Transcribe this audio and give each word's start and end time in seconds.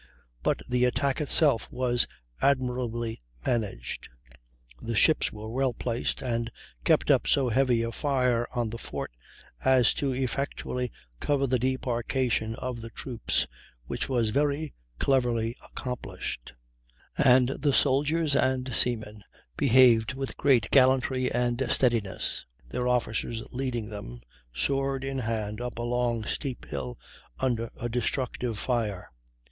But 0.41 0.63
the 0.67 0.85
attack 0.85 1.21
itself 1.21 1.69
was 1.71 2.07
admirably 2.41 3.21
managed. 3.45 4.09
The 4.81 4.95
ships 4.95 5.31
were 5.31 5.47
well 5.51 5.75
placed, 5.75 6.23
and 6.23 6.49
kept 6.83 7.11
up 7.11 7.27
so 7.27 7.49
heavy 7.49 7.83
a 7.83 7.91
fire 7.91 8.47
on 8.55 8.71
the 8.71 8.79
fort 8.79 9.11
as 9.63 9.93
to 10.01 10.11
effectually 10.11 10.91
cover 11.19 11.45
the 11.45 11.59
debarkation 11.59 12.55
of 12.55 12.81
the 12.81 12.89
troops, 12.89 13.45
which 13.85 14.09
was 14.09 14.31
very 14.31 14.73
cleverly 14.97 15.55
accomplished; 15.63 16.53
and 17.15 17.49
the 17.49 17.71
soldiers 17.71 18.35
and 18.35 18.73
seamen 18.73 19.23
behaved 19.55 20.15
with 20.15 20.35
great 20.35 20.67
gallantry 20.71 21.31
and 21.31 21.63
steadiness, 21.69 22.47
their 22.67 22.87
officers 22.87 23.43
leading 23.53 23.89
them, 23.89 24.21
sword 24.51 25.03
in 25.03 25.19
hand, 25.19 25.61
up 25.61 25.77
a 25.77 25.83
long, 25.83 26.23
steep 26.23 26.65
hill, 26.65 26.97
under 27.39 27.69
a 27.79 27.87
destructive 27.87 28.57
fire. 28.57 29.11